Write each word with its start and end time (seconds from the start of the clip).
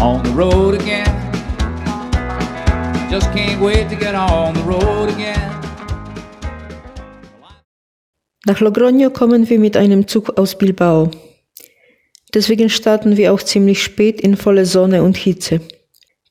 on 0.00 0.22
the 0.24 0.30
road 0.30 0.74
again. 0.80 1.06
Just 3.10 3.30
can't 3.32 3.60
wait 3.60 3.88
to 3.90 3.96
get 3.96 4.14
on 4.14 4.54
the 4.54 4.62
road 4.62 5.10
again. 5.10 5.50
Nach 8.46 8.60
Logroño 8.60 9.10
kommen 9.10 9.48
wir 9.48 9.58
mit 9.58 9.76
einem 9.76 10.08
Zug 10.08 10.38
aus 10.38 10.56
Bilbao. 10.56 11.10
Deswegen 12.32 12.70
starten 12.70 13.16
wir 13.16 13.32
auch 13.32 13.42
ziemlich 13.42 13.82
spät 13.82 14.20
in 14.20 14.36
volle 14.36 14.64
Sonne 14.64 15.02
und 15.02 15.16
Hitze. 15.16 15.60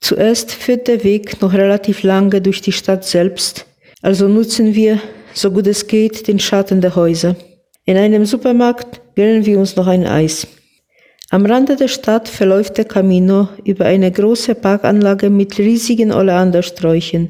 Zuerst 0.02 0.52
führt 0.52 0.88
der 0.88 1.04
Weg 1.04 1.41
noch 1.41 1.54
relativ 1.54 2.04
lange 2.04 2.41
durch 2.41 2.62
die 2.62 2.72
Stadt 2.72 3.04
selbst, 3.05 3.66
also 4.02 4.27
nutzen 4.27 4.73
wir, 4.73 4.99
so 5.34 5.52
gut 5.52 5.67
es 5.67 5.86
geht, 5.86 6.27
den 6.27 6.40
Schatten 6.40 6.81
der 6.81 6.95
Häuser. 6.95 7.36
In 7.86 7.98
einem 7.98 8.26
Supermarkt 8.26 9.02
gönnen 9.16 9.45
wir 9.45 9.59
uns 9.59 9.76
noch 9.76 9.88
ein 9.88 10.08
Eis. 10.08 10.48
Am 11.32 11.46
Rande 11.46 11.76
der 11.76 11.90
Stadt 11.90 12.28
verläuft 12.28 12.80
der 12.80 12.86
Camino 12.86 13.50
über 13.64 13.86
eine 13.86 14.12
große 14.12 14.56
Parkanlage 14.56 15.30
mit 15.30 15.60
riesigen 15.60 16.12
Oleandersträuchen, 16.12 17.30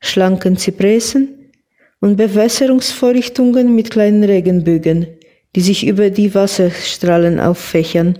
schlanken 0.00 0.56
Zypressen 0.56 1.52
und 2.00 2.16
Bewässerungsvorrichtungen 2.16 3.72
mit 3.76 3.92
kleinen 3.92 4.24
Regenbögen, 4.24 5.06
die 5.54 5.60
sich 5.60 5.86
über 5.86 6.10
die 6.10 6.34
Wasserstrahlen 6.34 7.38
auffächern. 7.38 8.18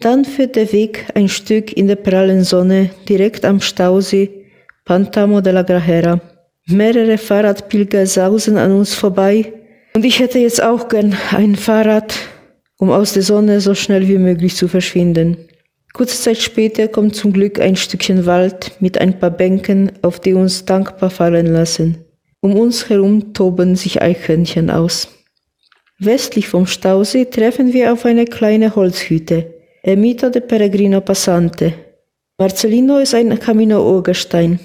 Dann 0.00 0.26
führt 0.26 0.56
der 0.56 0.70
Weg 0.70 1.06
ein 1.14 1.30
Stück 1.30 1.74
in 1.74 1.86
der 1.86 1.96
prallen 1.96 2.44
Sonne 2.44 2.90
direkt 3.08 3.46
am 3.46 3.58
Stausee 3.58 4.28
Pantamo 4.84 5.40
de 5.40 5.52
la 5.54 5.62
Grajera. 5.62 6.20
Mehrere 6.66 7.16
Fahrradpilger 7.16 8.06
sausen 8.06 8.58
an 8.58 8.72
uns 8.72 8.94
vorbei 8.94 9.50
und 9.94 10.04
ich 10.04 10.18
hätte 10.18 10.38
jetzt 10.38 10.62
auch 10.62 10.88
gern 10.88 11.16
ein 11.30 11.56
Fahrrad 11.56 12.14
um 12.82 12.90
aus 12.90 13.12
der 13.12 13.22
Sonne 13.22 13.60
so 13.60 13.76
schnell 13.76 14.08
wie 14.08 14.18
möglich 14.18 14.56
zu 14.56 14.66
verschwinden. 14.66 15.36
Kurze 15.92 16.20
Zeit 16.20 16.38
später 16.38 16.88
kommt 16.88 17.14
zum 17.14 17.32
Glück 17.32 17.60
ein 17.60 17.76
Stückchen 17.76 18.26
Wald 18.26 18.72
mit 18.80 18.98
ein 18.98 19.20
paar 19.20 19.30
Bänken, 19.30 19.92
auf 20.02 20.18
die 20.18 20.34
uns 20.34 20.64
dankbar 20.64 21.10
fallen 21.10 21.46
lassen. 21.46 21.98
Um 22.40 22.56
uns 22.56 22.88
herum 22.88 23.34
toben 23.34 23.76
sich 23.76 24.02
Eichhörnchen 24.02 24.68
aus. 24.68 25.06
Westlich 26.00 26.48
vom 26.48 26.66
Stausee 26.66 27.26
treffen 27.26 27.72
wir 27.72 27.92
auf 27.92 28.04
eine 28.04 28.24
kleine 28.24 28.74
Holzhütte, 28.74 29.54
Ermita 29.84 30.30
de 30.30 30.42
Peregrino 30.42 31.00
Passante. 31.02 31.74
Marcellino 32.36 32.98
ist 32.98 33.14
ein 33.14 33.38
Camino-Urgestein. 33.38 34.58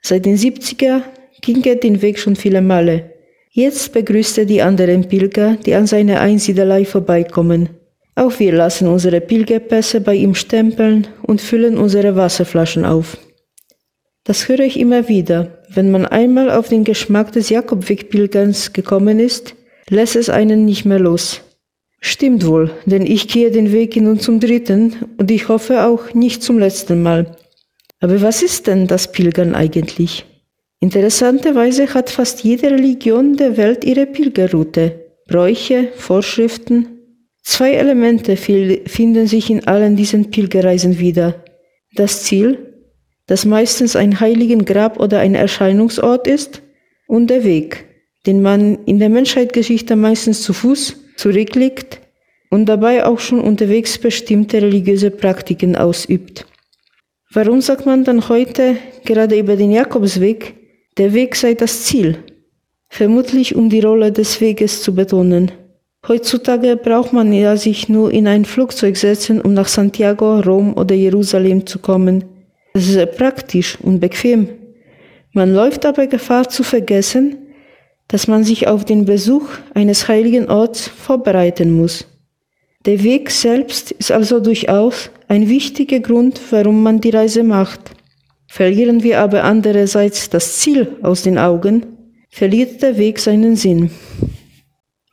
Seit 0.00 0.24
den 0.24 0.38
70er 0.38 1.02
ging 1.42 1.62
er 1.64 1.76
den 1.76 2.00
Weg 2.00 2.18
schon 2.18 2.34
viele 2.34 2.62
Male. 2.62 3.11
Jetzt 3.54 3.92
begrüßt 3.92 4.38
er 4.38 4.46
die 4.46 4.62
anderen 4.62 5.08
Pilger, 5.08 5.56
die 5.56 5.74
an 5.74 5.86
seiner 5.86 6.20
Einsiedelei 6.22 6.86
vorbeikommen. 6.86 7.68
Auch 8.14 8.38
wir 8.38 8.54
lassen 8.54 8.88
unsere 8.88 9.20
Pilgerpässe 9.20 10.00
bei 10.00 10.14
ihm 10.14 10.34
stempeln 10.34 11.08
und 11.22 11.42
füllen 11.42 11.76
unsere 11.76 12.16
Wasserflaschen 12.16 12.86
auf. 12.86 13.18
Das 14.24 14.48
höre 14.48 14.60
ich 14.60 14.80
immer 14.80 15.06
wieder. 15.08 15.58
Wenn 15.68 15.90
man 15.90 16.06
einmal 16.06 16.50
auf 16.50 16.68
den 16.68 16.84
Geschmack 16.84 17.32
des 17.32 17.50
Jakobwegpilgerns 17.50 18.72
gekommen 18.72 19.20
ist, 19.20 19.54
lässt 19.90 20.16
es 20.16 20.30
einen 20.30 20.64
nicht 20.64 20.86
mehr 20.86 21.00
los. 21.00 21.42
Stimmt 22.00 22.46
wohl, 22.46 22.70
denn 22.86 23.04
ich 23.04 23.28
gehe 23.28 23.50
den 23.50 23.70
Weg 23.70 23.96
nun 23.96 24.18
zum 24.18 24.40
dritten 24.40 24.94
und 25.18 25.30
ich 25.30 25.48
hoffe 25.48 25.84
auch 25.84 26.14
nicht 26.14 26.42
zum 26.42 26.58
letzten 26.58 27.02
Mal. 27.02 27.36
Aber 28.00 28.22
was 28.22 28.42
ist 28.42 28.66
denn 28.66 28.86
das 28.86 29.12
Pilgern 29.12 29.54
eigentlich? 29.54 30.24
Interessanterweise 30.82 31.94
hat 31.94 32.10
fast 32.10 32.42
jede 32.42 32.72
Religion 32.72 33.36
der 33.36 33.56
Welt 33.56 33.84
ihre 33.84 34.04
Pilgerroute, 34.04 34.98
Bräuche, 35.28 35.92
Vorschriften. 35.94 36.88
Zwei 37.44 37.74
Elemente 37.74 38.36
finden 38.36 39.28
sich 39.28 39.48
in 39.48 39.64
allen 39.68 39.94
diesen 39.94 40.32
Pilgerreisen 40.32 40.98
wieder. 40.98 41.44
Das 41.94 42.24
Ziel, 42.24 42.58
das 43.28 43.44
meistens 43.44 43.94
ein 43.94 44.18
heiligen 44.18 44.64
Grab 44.64 44.98
oder 44.98 45.20
ein 45.20 45.36
Erscheinungsort 45.36 46.26
ist, 46.26 46.62
und 47.06 47.28
der 47.28 47.44
Weg, 47.44 47.84
den 48.26 48.42
man 48.42 48.84
in 48.84 48.98
der 48.98 49.08
Menschheitsgeschichte 49.08 49.94
meistens 49.94 50.42
zu 50.42 50.52
Fuß 50.52 50.96
zurücklegt 51.16 52.00
und 52.50 52.66
dabei 52.66 53.06
auch 53.06 53.20
schon 53.20 53.40
unterwegs 53.40 53.98
bestimmte 53.98 54.60
religiöse 54.60 55.12
Praktiken 55.12 55.76
ausübt. 55.76 56.44
Warum 57.32 57.60
sagt 57.60 57.86
man 57.86 58.02
dann 58.02 58.28
heute 58.28 58.76
gerade 59.04 59.38
über 59.38 59.54
den 59.54 59.70
Jakobsweg, 59.70 60.54
der 60.98 61.14
Weg 61.14 61.36
sei 61.36 61.54
das 61.54 61.84
Ziel, 61.84 62.18
vermutlich 62.88 63.54
um 63.54 63.70
die 63.70 63.80
Rolle 63.80 64.12
des 64.12 64.40
Weges 64.40 64.82
zu 64.82 64.94
betonen. 64.94 65.50
Heutzutage 66.06 66.76
braucht 66.76 67.12
man 67.12 67.32
ja 67.32 67.56
sich 67.56 67.88
nur 67.88 68.12
in 68.12 68.26
ein 68.26 68.44
Flugzeug 68.44 68.96
setzen, 68.96 69.40
um 69.40 69.54
nach 69.54 69.68
Santiago, 69.68 70.40
Rom 70.40 70.76
oder 70.76 70.94
Jerusalem 70.94 71.64
zu 71.66 71.78
kommen. 71.78 72.24
Das 72.74 72.84
ist 72.84 72.92
sehr 72.92 73.06
praktisch 73.06 73.78
und 73.80 74.00
bequem. 74.00 74.48
Man 75.32 75.54
läuft 75.54 75.86
aber 75.86 76.08
Gefahr 76.08 76.48
zu 76.48 76.62
vergessen, 76.62 77.38
dass 78.08 78.28
man 78.28 78.44
sich 78.44 78.68
auf 78.68 78.84
den 78.84 79.06
Besuch 79.06 79.48
eines 79.74 80.08
heiligen 80.08 80.50
Orts 80.50 80.88
vorbereiten 80.88 81.72
muss. 81.72 82.06
Der 82.84 83.02
Weg 83.02 83.30
selbst 83.30 83.92
ist 83.92 84.10
also 84.10 84.40
durchaus 84.40 85.10
ein 85.28 85.48
wichtiger 85.48 86.00
Grund, 86.00 86.40
warum 86.50 86.82
man 86.82 87.00
die 87.00 87.10
Reise 87.10 87.44
macht. 87.44 87.92
Verlieren 88.54 89.02
wir 89.02 89.18
aber 89.20 89.44
andererseits 89.44 90.28
das 90.28 90.58
Ziel 90.58 90.98
aus 91.00 91.22
den 91.22 91.38
Augen, 91.38 91.86
verliert 92.28 92.82
der 92.82 92.98
Weg 92.98 93.18
seinen 93.18 93.56
Sinn. 93.56 93.90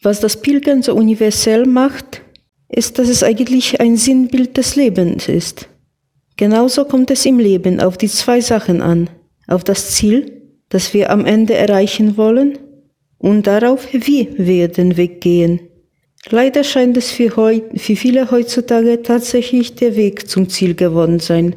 Was 0.01 0.19
das 0.19 0.41
Pilgern 0.41 0.83
so 0.83 0.94
universell 0.94 1.66
macht, 1.66 2.22
ist, 2.67 3.00
dass 3.00 3.07
es 3.07 3.23
eigentlich 3.23 3.79
ein 3.79 3.95
Sinnbild 3.95 4.57
des 4.57 4.75
Lebens 4.75 5.29
ist. 5.29 5.69
Genauso 6.35 6.83
kommt 6.83 7.11
es 7.11 7.25
im 7.25 7.39
Leben 7.39 7.79
auf 7.79 7.97
die 7.97 8.09
zwei 8.09 8.41
Sachen 8.41 8.81
an, 8.81 9.09
auf 9.47 9.63
das 9.63 9.91
Ziel, 9.91 10.41
das 10.67 10.94
wir 10.94 11.09
am 11.09 11.25
Ende 11.25 11.53
erreichen 11.53 12.17
wollen, 12.17 12.57
und 13.19 13.47
darauf, 13.47 13.88
wie 13.94 14.27
wir 14.38 14.67
den 14.67 14.97
Weg 14.97 15.21
gehen. 15.21 15.61
Leider 16.29 16.66
scheint 16.66 16.97
es 16.97 17.09
für, 17.09 17.31
für 17.31 17.95
viele 17.95 18.31
heutzutage 18.31 19.01
tatsächlich 19.01 19.75
der 19.75 19.95
Weg 19.95 20.27
zum 20.27 20.50
Ziel 20.50 20.75
geworden 20.75 21.21
sein. 21.21 21.56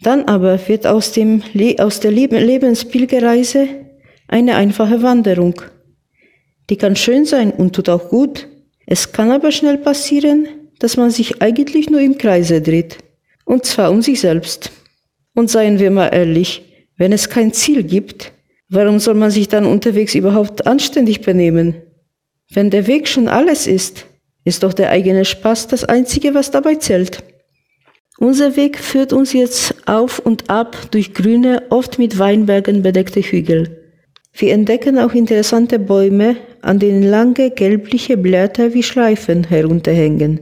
Dann 0.00 0.24
aber 0.24 0.68
wird 0.68 0.86
aus, 0.86 1.12
dem 1.12 1.42
aus 1.78 2.00
der 2.00 2.10
Leb 2.10 2.32
Lebenspilgerreise 2.32 3.68
eine 4.28 4.56
einfache 4.56 5.02
Wanderung. 5.02 5.60
Die 6.68 6.76
kann 6.76 6.96
schön 6.96 7.24
sein 7.24 7.52
und 7.52 7.74
tut 7.74 7.88
auch 7.88 8.08
gut. 8.08 8.48
Es 8.86 9.12
kann 9.12 9.30
aber 9.30 9.52
schnell 9.52 9.78
passieren, 9.78 10.48
dass 10.78 10.96
man 10.96 11.10
sich 11.10 11.40
eigentlich 11.40 11.90
nur 11.90 12.00
im 12.00 12.18
Kreise 12.18 12.60
dreht. 12.60 12.98
Und 13.44 13.64
zwar 13.64 13.90
um 13.90 14.02
sich 14.02 14.20
selbst. 14.20 14.72
Und 15.34 15.50
seien 15.50 15.78
wir 15.78 15.90
mal 15.90 16.08
ehrlich, 16.08 16.62
wenn 16.96 17.12
es 17.12 17.28
kein 17.28 17.52
Ziel 17.52 17.82
gibt, 17.84 18.32
warum 18.68 18.98
soll 18.98 19.14
man 19.14 19.30
sich 19.30 19.48
dann 19.48 19.66
unterwegs 19.66 20.14
überhaupt 20.14 20.66
anständig 20.66 21.20
benehmen? 21.20 21.74
Wenn 22.50 22.70
der 22.70 22.86
Weg 22.86 23.08
schon 23.08 23.28
alles 23.28 23.66
ist, 23.66 24.06
ist 24.44 24.62
doch 24.62 24.72
der 24.72 24.90
eigene 24.90 25.24
Spaß 25.24 25.68
das 25.68 25.84
Einzige, 25.84 26.34
was 26.34 26.50
dabei 26.50 26.76
zählt. 26.76 27.22
Unser 28.18 28.56
Weg 28.56 28.78
führt 28.78 29.12
uns 29.12 29.32
jetzt 29.32 29.74
auf 29.86 30.18
und 30.18 30.48
ab 30.48 30.76
durch 30.90 31.12
grüne, 31.12 31.64
oft 31.68 31.98
mit 31.98 32.18
Weinbergen 32.18 32.82
bedeckte 32.82 33.20
Hügel. 33.20 33.82
Wir 34.32 34.52
entdecken 34.52 34.98
auch 34.98 35.12
interessante 35.12 35.78
Bäume, 35.78 36.36
an 36.62 36.78
denen 36.78 37.02
lange 37.02 37.50
gelbliche 37.50 38.16
Blätter 38.16 38.74
wie 38.74 38.82
Schleifen 38.82 39.44
herunterhängen. 39.44 40.40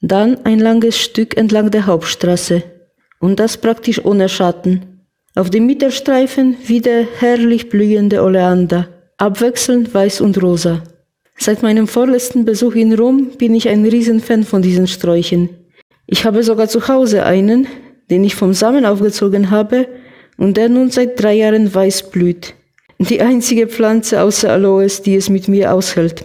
Dann 0.00 0.44
ein 0.44 0.58
langes 0.58 0.98
Stück 0.98 1.36
entlang 1.36 1.70
der 1.70 1.86
Hauptstraße. 1.86 2.62
Und 3.20 3.40
das 3.40 3.56
praktisch 3.56 4.04
ohne 4.04 4.28
Schatten. 4.28 5.04
Auf 5.34 5.50
dem 5.50 5.66
Mittelstreifen 5.66 6.56
wieder 6.66 7.04
herrlich 7.18 7.68
blühende 7.68 8.22
Oleander, 8.22 8.88
abwechselnd 9.16 9.92
weiß 9.92 10.20
und 10.20 10.40
rosa. 10.42 10.82
Seit 11.36 11.62
meinem 11.62 11.88
vorletzten 11.88 12.44
Besuch 12.44 12.74
in 12.74 12.94
Rom 12.94 13.30
bin 13.38 13.54
ich 13.54 13.68
ein 13.68 13.84
Riesenfan 13.84 14.44
von 14.44 14.62
diesen 14.62 14.86
Sträuchen. 14.86 15.50
Ich 16.10 16.24
habe 16.24 16.42
sogar 16.42 16.68
zu 16.68 16.88
Hause 16.88 17.24
einen, 17.24 17.66
den 18.10 18.24
ich 18.24 18.34
vom 18.34 18.54
Samen 18.54 18.86
aufgezogen 18.86 19.50
habe 19.50 19.86
und 20.38 20.56
der 20.56 20.70
nun 20.70 20.90
seit 20.90 21.22
drei 21.22 21.34
Jahren 21.34 21.72
weiß 21.72 22.10
blüht. 22.10 22.54
Die 22.98 23.20
einzige 23.20 23.68
Pflanze 23.68 24.22
außer 24.22 24.50
Aloes, 24.50 25.02
die 25.02 25.16
es 25.16 25.28
mit 25.28 25.48
mir 25.48 25.74
aushält. 25.74 26.24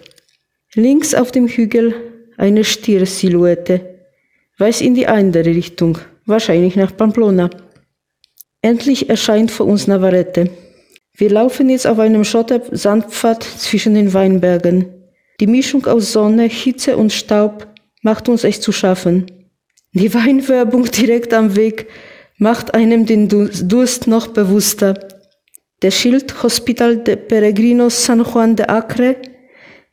Links 0.74 1.14
auf 1.14 1.34
dem 1.34 1.48
Hügel 1.48 1.94
eine 2.38 2.64
Stiersilhouette. 2.64 3.82
Weiß 4.58 4.80
in 4.80 4.96
die 4.96 5.08
andere 5.08 5.48
Richtung, 5.48 5.98
wahrscheinlich 6.26 6.78
nach 6.78 6.96
Pamplona. 6.96 7.50
Endlich 8.62 9.10
erscheint 9.10 9.52
vor 9.52 9.66
uns 9.66 9.88
Navarrete. 9.88 10.50
Wir 11.18 11.30
laufen 11.30 11.70
jetzt 11.70 11.86
auf 11.86 12.00
einem 12.00 12.24
Schotter-Sandpfad 12.24 13.44
zwischen 13.44 13.96
den 13.96 14.14
Weinbergen. 14.14 14.86
Die 15.42 15.48
Mischung 15.48 15.86
aus 15.88 16.14
Sonne, 16.14 16.44
Hitze 16.44 16.96
und 16.96 17.12
Staub 17.12 17.68
macht 18.02 18.30
uns 18.30 18.46
echt 18.46 18.64
zu 18.64 18.72
schaffen. 18.72 19.43
Die 19.94 20.14
Weinwerbung 20.14 20.86
direkt 20.86 21.34
am 21.34 21.56
Weg 21.56 21.88
macht 22.38 22.74
einem 22.74 23.06
den 23.06 23.30
Durst 23.30 24.08
noch 24.08 24.28
bewusster. 24.28 24.96
Der 25.84 25.92
Schild 25.92 26.42
Hospital 26.42 26.98
de 26.98 27.16
Peregrinos 27.16 28.06
San 28.06 28.24
Juan 28.24 28.56
de 28.56 28.68
Acre 28.68 29.18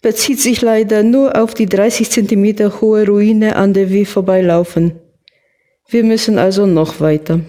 bezieht 0.00 0.40
sich 0.40 0.62
leider 0.62 1.02
nur 1.02 1.36
auf 1.40 1.52
die 1.52 1.66
30 1.66 2.08
cm 2.10 2.80
hohe 2.80 3.06
Ruine, 3.06 3.56
an 3.56 3.74
der 3.74 3.90
wir 3.90 4.06
vorbeilaufen. 4.06 4.92
Wir 5.88 6.04
müssen 6.04 6.38
also 6.38 6.64
noch 6.64 7.00
weiter. 7.00 7.40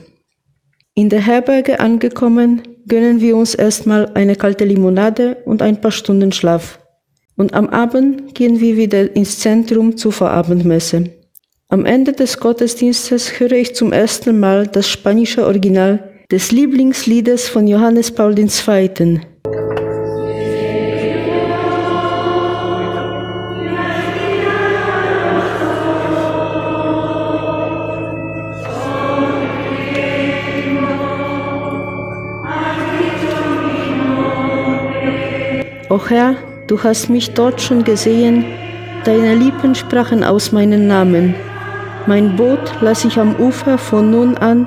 In 0.94 1.07
der 1.07 1.25
Herberge 1.25 1.80
angekommen, 1.80 2.63
gönnen 2.86 3.21
wir 3.21 3.38
uns 3.38 3.56
erstmal 3.56 4.12
eine 4.15 4.36
kalte 4.36 4.65
Limonade 4.65 5.38
und 5.45 5.62
ein 5.62 5.80
paar 5.80 5.92
Stunden 5.92 6.33
Schlaf. 6.33 6.80
Und 7.38 7.53
am 7.53 7.69
Abend 7.69 8.36
gehen 8.36 8.59
wir 8.59 8.75
wieder 8.75 9.15
ins 9.15 9.39
Zentrum 9.39 9.95
zur 9.95 10.12
Vorabendmesse. 10.12 11.20
Am 11.73 11.85
Ende 11.85 12.12
des 12.12 12.38
Gottesdienstes 12.38 13.39
höre 13.39 13.53
ich 13.53 13.73
zum 13.75 13.94
ersten 13.94 14.38
Mal 14.38 14.68
das 14.68 14.89
spanische 14.89 15.45
Original 15.45 16.03
des 16.29 16.51
Lieblingsliedes 16.51 17.47
von 17.47 17.65
Johannes 17.65 18.12
Paul 18.12 18.38
II. 18.38 19.21
O 35.89 36.09
Herr, 36.09 36.35
du 36.67 36.83
hast 36.83 37.09
mich 37.09 37.31
dort 37.31 37.62
schon 37.62 37.85
gesehen, 37.85 38.44
deine 39.06 39.35
Lippen 39.35 39.74
sprachen 39.74 40.25
aus 40.25 40.51
meinen 40.51 40.88
Namen. 40.88 41.33
Mein 42.07 42.36
Boot 42.36 42.59
lass 42.81 43.06
ich 43.06 43.18
am 43.18 43.36
Ufer 43.36 43.77
von 43.77 44.09
nun 44.09 44.36
an, 44.36 44.65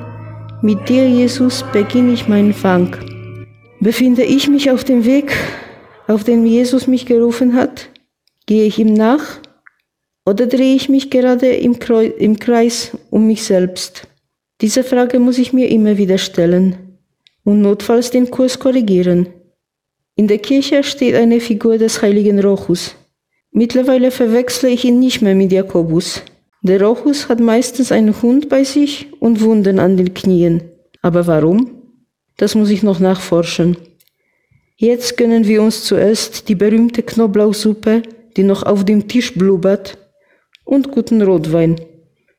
mit 0.61 0.87
dir, 0.87 1.07
Jesus, 1.07 1.65
beginne 1.73 2.13
ich 2.13 2.29
meinen 2.29 2.53
Fang. 2.53 2.95
Befinde 3.81 4.23
ich 4.23 4.47
mich 4.47 4.71
auf 4.71 4.85
dem 4.85 5.05
Weg, 5.05 5.35
auf 6.07 6.23
dem 6.23 6.45
Jesus 6.45 6.87
mich 6.87 7.05
gerufen 7.05 7.55
hat? 7.55 7.89
Gehe 8.45 8.63
ich 8.63 8.79
ihm 8.79 8.93
nach? 8.93 9.41
Oder 10.25 10.47
drehe 10.47 10.75
ich 10.75 10.87
mich 10.87 11.11
gerade 11.11 11.47
im, 11.47 11.77
Kreu 11.77 12.05
im 12.05 12.39
Kreis 12.39 12.97
um 13.11 13.27
mich 13.27 13.43
selbst? 13.43 14.07
Diese 14.61 14.83
Frage 14.83 15.19
muss 15.19 15.37
ich 15.37 15.51
mir 15.51 15.69
immer 15.69 15.97
wieder 15.97 16.17
stellen 16.17 16.97
und 17.43 17.61
notfalls 17.61 18.11
den 18.11 18.31
Kurs 18.31 18.57
korrigieren. 18.57 19.27
In 20.15 20.27
der 20.27 20.39
Kirche 20.39 20.83
steht 20.83 21.15
eine 21.15 21.41
Figur 21.41 21.77
des 21.77 22.01
heiligen 22.01 22.39
Rochus. 22.39 22.95
Mittlerweile 23.51 24.09
verwechsle 24.09 24.69
ich 24.69 24.85
ihn 24.85 24.99
nicht 24.99 25.21
mehr 25.21 25.35
mit 25.35 25.51
Jakobus. 25.51 26.23
Der 26.67 26.81
Rochus 26.81 27.29
hat 27.29 27.39
meistens 27.39 27.91
einen 27.91 28.19
Hund 28.23 28.49
bei 28.49 28.63
sich 28.63 29.13
und 29.19 29.41
Wunden 29.41 29.77
an 29.77 29.97
den 29.97 30.15
Knien. 30.15 30.63
Aber 31.03 31.27
warum? 31.27 31.69
Das 32.37 32.55
muss 32.55 32.71
ich 32.71 32.81
noch 32.81 32.99
nachforschen. 32.99 33.77
Jetzt 34.75 35.15
gönnen 35.15 35.45
wir 35.45 35.61
uns 35.61 35.83
zuerst 35.83 36.49
die 36.49 36.55
berühmte 36.55 37.03
Knoblauchsuppe, 37.03 38.01
die 38.35 38.41
noch 38.41 38.63
auf 38.63 38.83
dem 38.83 39.07
Tisch 39.07 39.35
blubbert, 39.35 39.99
und 40.63 40.89
guten 40.89 41.21
Rotwein. 41.21 41.75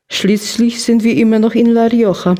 Schließlich 0.09 0.83
sind 0.83 1.05
wir 1.05 1.15
immer 1.15 1.39
noch 1.39 1.55
in 1.55 1.67
La 1.67 1.85
Rioja. 1.85 2.35